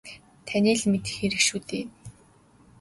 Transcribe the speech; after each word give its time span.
Таны 0.47 0.71
л 0.79 0.83
мэдэх 0.91 1.15
хэрэг 1.19 1.41
шүү 1.47 1.59
дээ. 1.67 1.85